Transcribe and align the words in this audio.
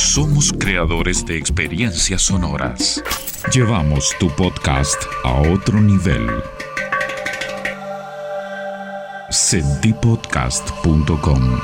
Somos 0.00 0.52
creadores 0.58 1.24
de 1.26 1.36
experiencias 1.36 2.22
sonoras. 2.22 3.04
Llevamos 3.52 4.14
tu 4.18 4.34
podcast 4.34 5.00
a 5.24 5.42
otro 5.42 5.78
nivel. 5.80 6.26
Sentipodcast.com 9.28 11.60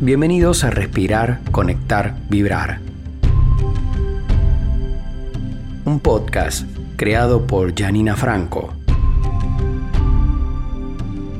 Bienvenidos 0.00 0.64
a 0.64 0.70
Respirar, 0.70 1.40
Conectar, 1.52 2.16
Vibrar. 2.28 2.80
Un 5.84 6.00
podcast 6.00 6.66
creado 6.96 7.46
por 7.46 7.72
Janina 7.74 8.16
Franco, 8.16 8.74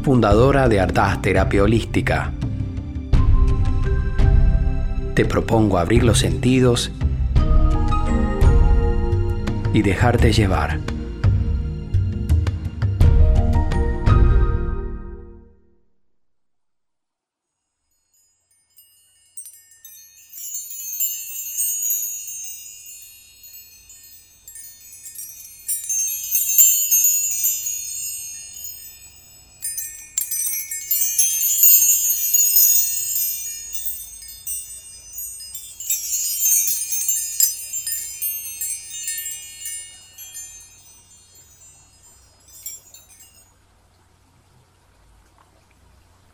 fundadora 0.03 0.69
de 0.69 0.81
Ardaz 0.81 1.21
Terapia 1.21 1.63
Holística. 1.63 2.33
Te 5.15 5.25
propongo 5.25 5.79
abrir 5.79 6.05
los 6.05 6.19
sentidos 6.19 6.91
y 9.75 9.83
dejarte 9.83 10.33
llevar. 10.33 10.81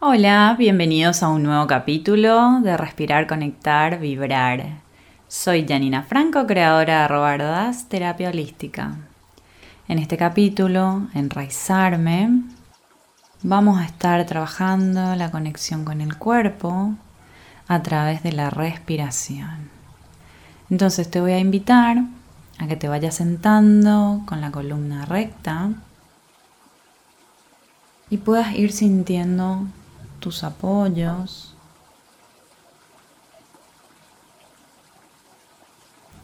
Hola, 0.09 0.55
bienvenidos 0.57 1.25
a 1.25 1.29
un 1.29 1.43
nuevo 1.43 1.67
capítulo 1.67 2.61
de 2.62 2.77
Respirar, 2.77 3.27
Conectar, 3.27 3.99
Vibrar. 3.99 4.79
Soy 5.27 5.67
Janina 5.67 6.05
Franco, 6.05 6.47
creadora 6.47 7.03
de 7.03 7.09
Robardas 7.09 7.89
Terapia 7.89 8.29
Holística. 8.29 8.95
En 9.89 9.99
este 9.99 10.17
capítulo, 10.17 11.09
Enraizarme, 11.12 12.41
vamos 13.43 13.81
a 13.81 13.84
estar 13.84 14.25
trabajando 14.27 15.17
la 15.17 15.33
conexión 15.33 15.84
con 15.84 16.01
el 16.01 16.17
cuerpo 16.17 16.95
a 17.67 17.83
través 17.83 18.23
de 18.23 18.31
la 18.31 18.49
respiración. 18.49 19.71
Entonces 20.71 21.11
te 21.11 21.21
voy 21.21 21.33
a 21.33 21.41
invitar 21.41 22.05
a 22.61 22.69
que 22.69 22.77
te 22.77 22.87
vayas 22.87 23.17
sentando 23.17 24.23
con 24.25 24.41
la 24.41 24.53
columna 24.53 25.05
recta 25.05 25.71
y 28.09 28.19
puedas 28.19 28.55
ir 28.55 28.71
sintiendo 28.71 29.67
tus 30.20 30.45
apoyos, 30.45 31.55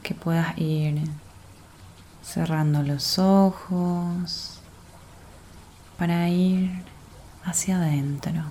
que 0.03 0.15
puedas 0.15 0.59
ir 0.59 1.01
cerrando 2.23 2.83
los 2.83 3.19
ojos 3.19 4.61
para 5.99 6.29
ir 6.29 6.85
hacia 7.45 7.77
adentro, 7.77 8.43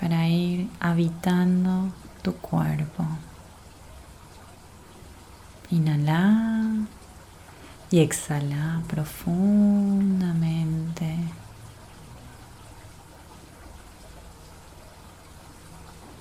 para 0.00 0.28
ir 0.28 0.70
habitando 0.80 1.92
tu 2.22 2.34
cuerpo. 2.36 3.06
Inhala 5.70 6.86
y 7.94 8.00
exhala 8.00 8.82
profundamente. 8.88 11.16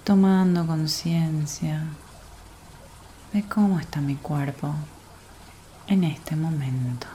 Tomando 0.04 0.68
conciencia 0.68 1.84
de 3.34 3.42
cómo 3.48 3.80
está 3.80 4.02
mi 4.02 4.18
cuerpo 4.18 4.76
en 5.88 6.04
este 6.04 6.36
momento. 6.36 7.08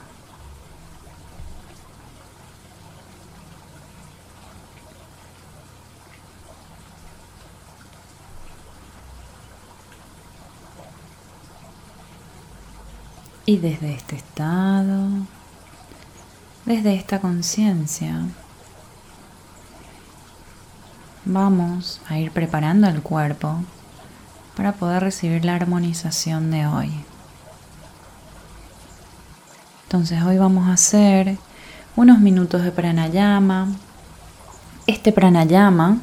Y 13.49 13.57
desde 13.57 13.95
este 13.95 14.15
estado, 14.15 15.09
desde 16.67 16.95
esta 16.95 17.19
conciencia, 17.19 18.27
vamos 21.25 22.03
a 22.11 22.19
ir 22.19 22.31
preparando 22.31 22.89
el 22.89 23.01
cuerpo 23.01 23.65
para 24.55 24.73
poder 24.73 25.03
recibir 25.03 25.47
la 25.47 25.55
armonización 25.55 26.51
de 26.51 26.67
hoy. 26.67 26.91
Entonces 29.85 30.23
hoy 30.23 30.37
vamos 30.37 30.69
a 30.69 30.75
hacer 30.75 31.39
unos 31.97 32.21
minutos 32.21 32.63
de 32.65 32.71
pranayama. 32.71 33.69
Este 34.87 35.11
pranayama 35.11 35.97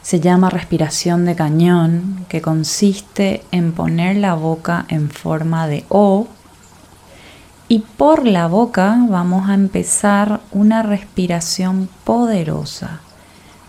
se 0.00 0.18
llama 0.18 0.48
respiración 0.48 1.26
de 1.26 1.36
cañón, 1.36 2.24
que 2.30 2.40
consiste 2.40 3.44
en 3.50 3.72
poner 3.74 4.16
la 4.16 4.32
boca 4.32 4.86
en 4.88 5.10
forma 5.10 5.66
de 5.66 5.84
O 5.90 6.26
y 7.68 7.78
por 7.78 8.26
la 8.26 8.46
boca 8.46 8.98
vamos 9.08 9.48
a 9.48 9.54
empezar 9.54 10.40
una 10.52 10.82
respiración 10.82 11.88
poderosa. 12.04 13.00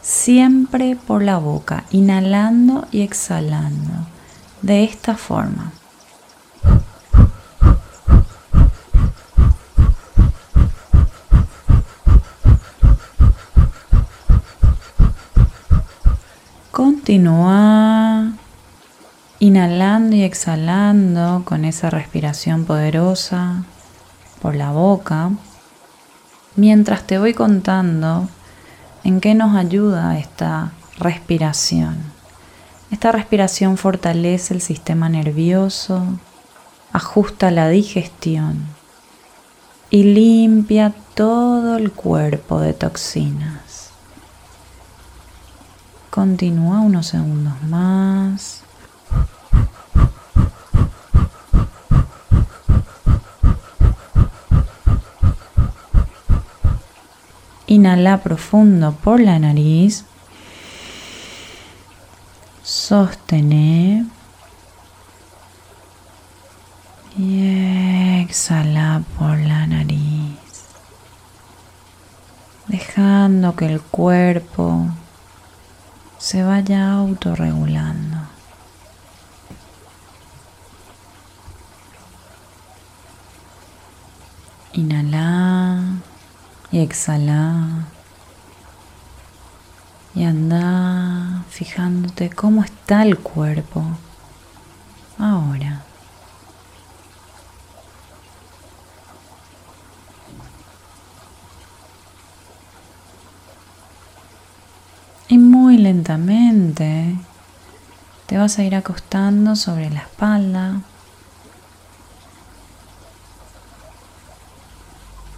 Siempre 0.01 0.95
por 0.95 1.23
la 1.23 1.37
boca, 1.37 1.85
inhalando 1.91 2.87
y 2.91 3.01
exhalando. 3.01 3.93
De 4.61 4.83
esta 4.83 5.15
forma. 5.15 5.71
Continúa 16.71 18.33
inhalando 19.39 20.15
y 20.15 20.23
exhalando 20.23 21.43
con 21.45 21.63
esa 21.63 21.89
respiración 21.89 22.65
poderosa 22.65 23.63
la 24.53 24.71
boca, 24.71 25.31
mientras 26.55 27.07
te 27.07 27.17
voy 27.17 27.33
contando 27.33 28.29
en 29.03 29.21
qué 29.21 29.33
nos 29.33 29.55
ayuda 29.55 30.17
esta 30.17 30.71
respiración. 30.97 31.97
Esta 32.91 33.11
respiración 33.11 33.77
fortalece 33.77 34.53
el 34.53 34.61
sistema 34.61 35.09
nervioso, 35.09 36.05
ajusta 36.93 37.51
la 37.51 37.69
digestión 37.69 38.65
y 39.89 40.03
limpia 40.03 40.93
todo 41.13 41.77
el 41.77 41.91
cuerpo 41.91 42.59
de 42.59 42.73
toxinas. 42.73 43.89
Continúa 46.09 46.79
unos 46.79 47.07
segundos 47.07 47.61
más. 47.63 48.64
Inhala 57.75 58.19
profundo 58.23 58.93
por 58.93 59.19
la 59.19 59.37
nariz. 59.37 60.05
Sostener. 62.63 64.05
Y 67.17 68.21
exhala 68.21 69.03
por 69.17 69.37
la 69.39 69.67
nariz. 69.67 70.39
Dejando 72.67 73.57
que 73.57 73.65
el 73.65 73.81
cuerpo 73.81 74.87
se 76.17 76.43
vaya 76.43 76.93
autorregulando. 76.93 78.19
Inhala 84.71 85.54
y 86.75 86.79
exhala. 86.79 87.85
Y 90.13 90.25
anda 90.25 91.45
fijándote 91.49 92.29
cómo 92.29 92.65
está 92.65 93.03
el 93.03 93.17
cuerpo 93.17 93.85
ahora. 95.17 95.83
Y 105.29 105.37
muy 105.37 105.77
lentamente 105.77 107.15
te 108.25 108.37
vas 108.37 108.59
a 108.59 108.63
ir 108.63 108.75
acostando 108.75 109.55
sobre 109.55 109.89
la 109.91 110.01
espalda. 110.01 110.81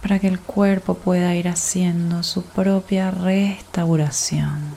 Para 0.08 0.20
que 0.20 0.28
el 0.28 0.40
cuerpo 0.40 0.94
pueda 0.94 1.34
ir 1.34 1.48
haciendo 1.48 2.22
su 2.22 2.42
propia 2.42 3.10
restauración. 3.10 4.74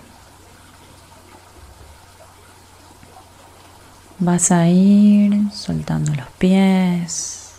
Vas 4.20 4.52
a 4.52 4.68
ir 4.68 5.50
soltando 5.54 6.14
los 6.14 6.28
pies. 6.32 7.54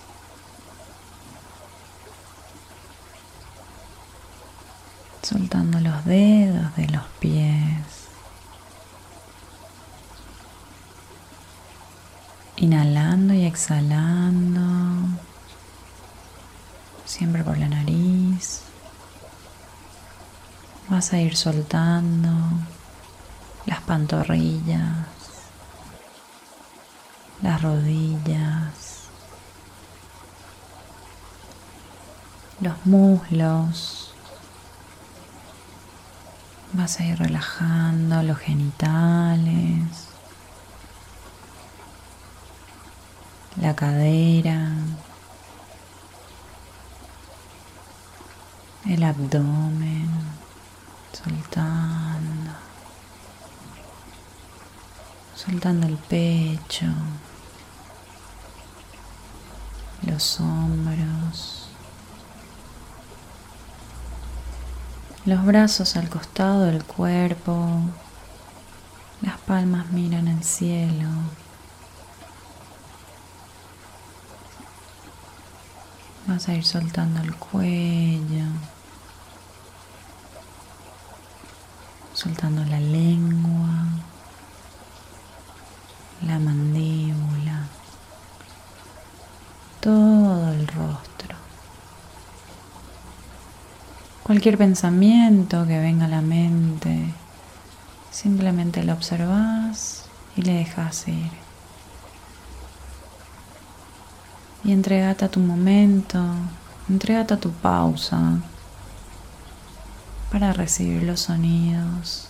Soltando 5.23 5.81
los 5.81 6.05
dedos 6.05 6.77
de 6.77 6.89
los 6.89 7.05
pies. 7.21 7.65
Inhalando 12.57 13.33
y 13.33 13.47
exhalando. 13.47 14.52
Siempre 17.15 17.45
por 17.45 17.59
la 17.59 17.69
nariz. 17.69 18.63
Vas 20.89 21.13
a 21.13 21.19
ir 21.21 21.37
soltando 21.37 22.31
las 23.67 23.81
pantorrillas 23.83 25.13
las 27.43 27.61
rodillas, 27.61 29.09
los 32.61 32.87
muslos. 32.87 34.15
Vas 36.73 37.01
a 37.01 37.05
ir 37.05 37.19
relajando 37.19 38.23
los 38.23 38.39
genitales, 38.39 40.09
la 43.61 43.77
cadera, 43.77 44.71
el 48.93 49.05
abdomen, 49.05 50.09
soltando, 51.13 52.53
soltando 55.35 55.87
el 55.87 55.97
pecho 55.97 56.87
los 60.07 60.41
hombros, 60.41 61.69
los 65.25 65.45
brazos 65.45 65.97
al 65.97 66.09
costado 66.09 66.63
del 66.63 66.85
cuerpo, 66.85 67.81
las 69.21 69.39
palmas 69.41 69.91
miran 69.93 70.27
al 70.27 70.43
cielo. 70.43 71.09
Vas 76.27 76.49
a 76.49 76.55
ir 76.55 76.65
soltando 76.65 77.21
el 77.21 77.35
cuello, 77.37 78.45
soltando 82.23 82.65
la 82.67 82.79
lengua, 82.79 83.85
la 86.25 86.39
mandíbula 86.39 87.67
todo 89.81 90.53
el 90.53 90.69
rostro. 90.69 91.37
Cualquier 94.23 94.57
pensamiento 94.57 95.67
que 95.67 95.81
venga 95.81 96.05
a 96.05 96.09
la 96.09 96.21
mente, 96.21 97.13
simplemente 98.13 98.85
lo 98.85 98.93
observas 98.93 100.05
y 100.37 100.43
le 100.43 100.53
dejas 100.55 101.09
ir. 101.09 101.33
Y 104.63 104.71
entregate 104.71 105.25
a 105.25 105.29
tu 105.29 105.41
momento, 105.41 106.23
entregate 106.89 107.35
a 107.35 107.41
tu 107.41 107.51
pausa 107.51 108.39
para 110.33 110.55
recibir 110.55 111.03
los 111.03 111.21
sonidos 111.21 112.29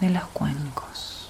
de 0.00 0.10
los 0.10 0.24
cuencos. 0.24 1.21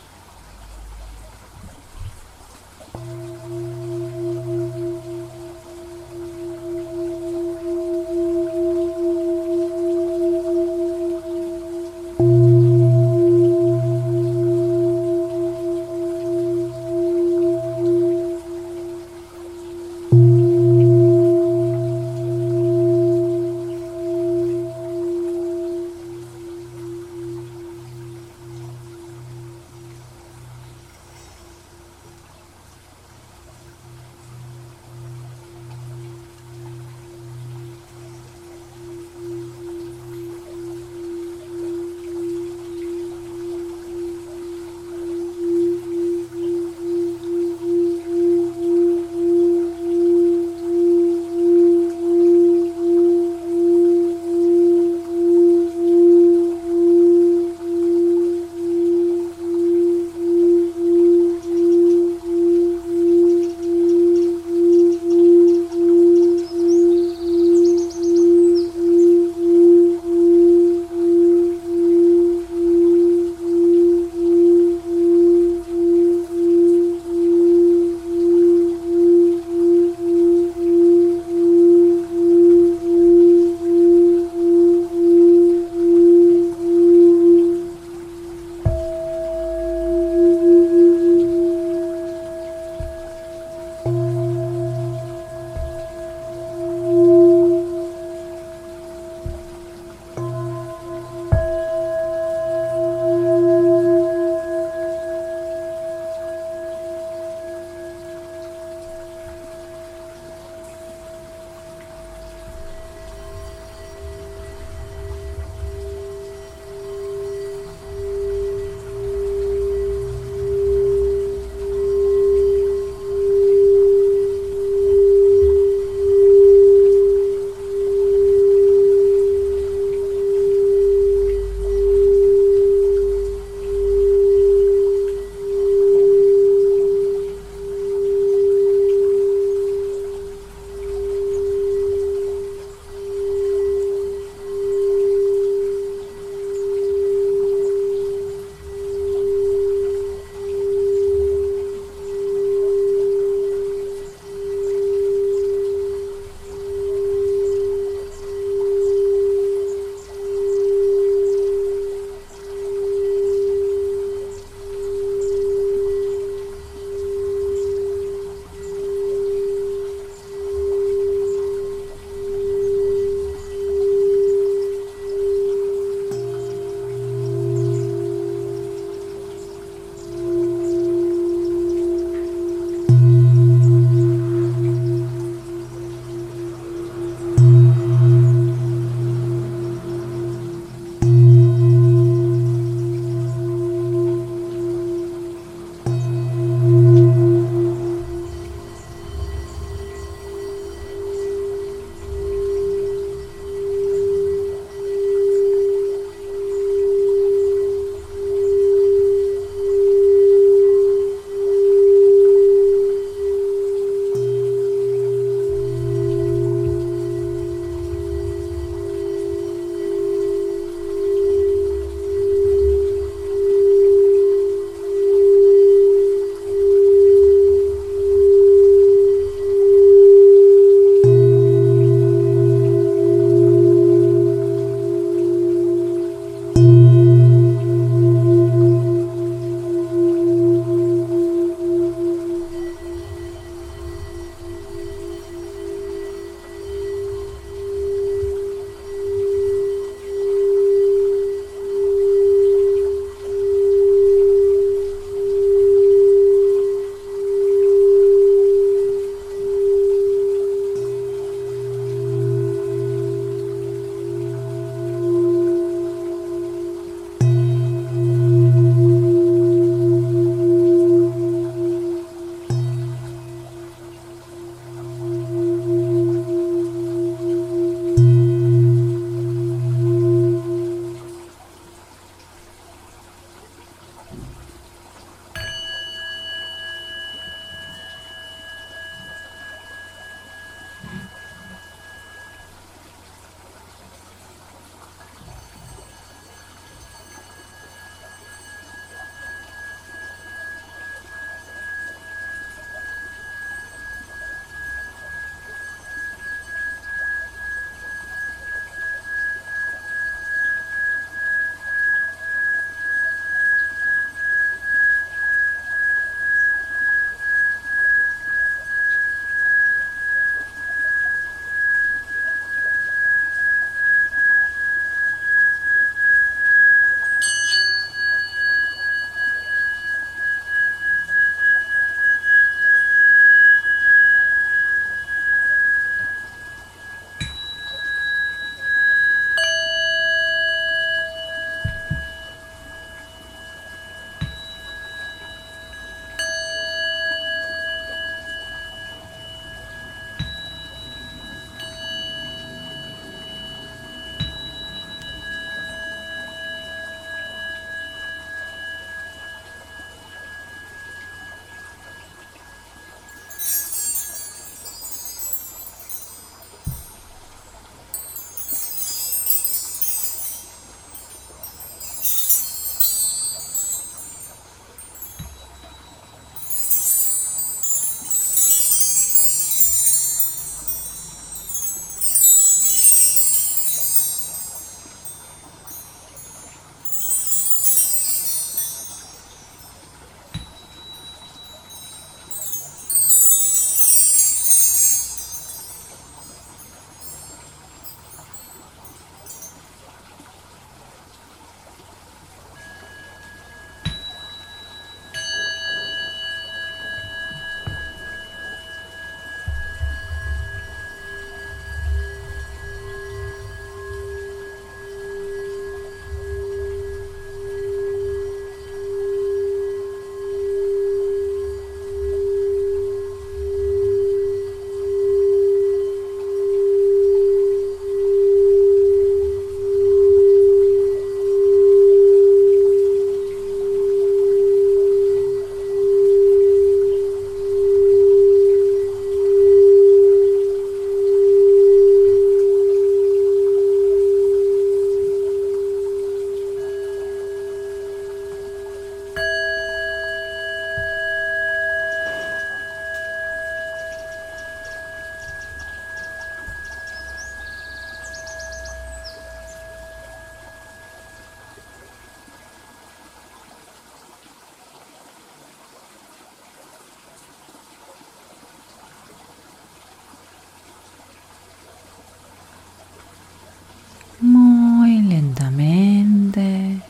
Lentamente 475.32 476.80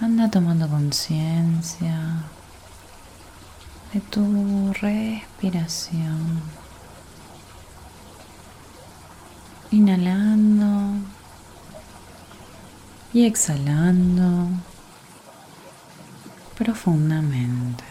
anda 0.00 0.30
tomando 0.30 0.68
conciencia 0.68 2.24
de 3.92 4.00
tu 4.00 4.72
respiración. 4.74 6.42
Inhalando 9.70 10.98
y 13.12 13.24
exhalando 13.24 14.48
profundamente. 16.58 17.84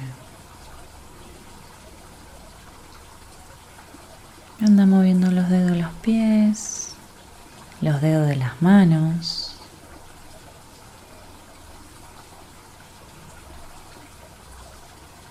Anda 4.61 4.85
moviendo 4.85 5.31
los 5.31 5.49
dedos 5.49 5.71
de 5.71 5.81
los 5.81 5.91
pies, 5.95 6.82
los 7.83 8.01
dedos 8.01 8.27
de 8.27 8.37
las 8.37 8.61
manos. 8.61 9.55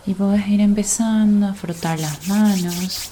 Y 0.05 0.15
podés 0.15 0.47
ir 0.49 0.61
empezando 0.61 1.47
a 1.47 1.55
frotar 1.55 1.99
las 1.99 2.29
manos. 2.29 3.09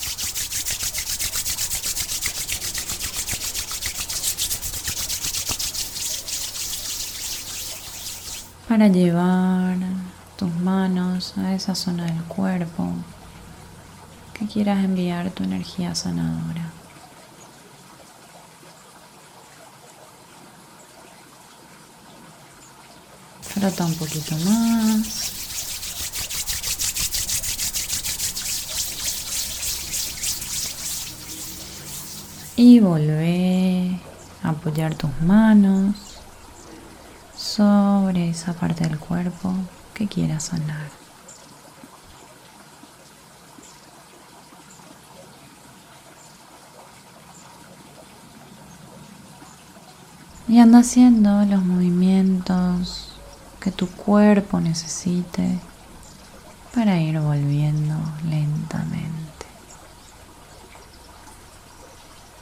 Para 8.69 8.89
llevar 8.89 9.77
tus 10.37 10.53
manos 10.57 11.35
a 11.39 11.55
esa 11.55 11.75
zona 11.75 12.05
del 12.05 12.23
cuerpo 12.25 12.93
que 14.35 14.47
quieras 14.47 14.85
enviar 14.85 15.31
tu 15.31 15.45
energía 15.45 15.95
sanadora. 15.95 16.80
Frota 23.61 23.85
un 23.85 23.95
poquito 23.95 24.35
más. 24.37 25.33
Y 32.57 32.81
volvé 32.81 34.01
a 34.43 34.49
apoyar 34.49 34.95
tus 34.95 35.11
manos 35.21 35.95
sobre 37.37 38.31
esa 38.31 38.55
parte 38.55 38.85
del 38.85 38.99
cuerpo 38.99 39.53
que 39.93 40.09
quieras 40.09 40.45
sanar. 40.45 40.89
Y 50.49 50.59
anda 50.61 50.79
haciendo 50.79 51.45
los 51.45 51.63
movimientos 51.63 53.10
que 53.61 53.71
tu 53.71 53.89
cuerpo 53.89 54.61
necesite 54.61 55.59
para 56.75 56.99
ir 56.99 57.21
volviendo 57.21 57.95
lentamente. 58.25 59.47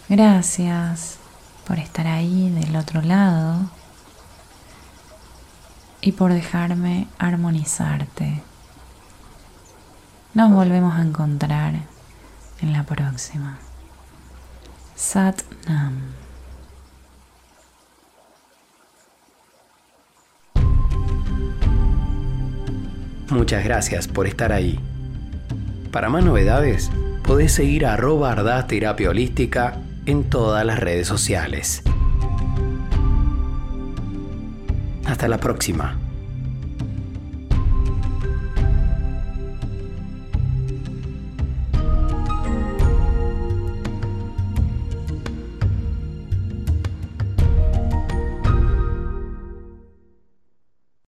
Gracias 0.08 1.18
por 1.66 1.78
estar 1.78 2.06
ahí 2.06 2.50
del 2.50 2.76
otro 2.76 3.02
lado 3.02 3.70
y 6.00 6.12
por 6.12 6.32
dejarme 6.32 7.08
armonizarte. 7.18 8.42
Nos 10.34 10.52
volvemos 10.52 10.94
a 10.94 11.02
encontrar 11.02 11.74
en 12.60 12.72
la 12.72 12.84
próxima. 12.84 13.58
Sat 14.94 15.42
Nam. 15.66 16.27
Muchas 23.30 23.62
gracias 23.64 24.08
por 24.08 24.26
estar 24.26 24.52
ahí. 24.52 24.78
Para 25.90 26.08
más 26.08 26.24
novedades, 26.24 26.90
podés 27.24 27.52
seguir 27.52 27.84
a 27.84 27.94
arroba 27.94 28.66
Terapia 28.66 29.10
Holística 29.10 29.76
en 30.06 30.24
todas 30.24 30.64
las 30.64 30.80
redes 30.80 31.06
sociales. 31.06 31.82
Hasta 35.04 35.28
la 35.28 35.38
próxima. 35.38 36.07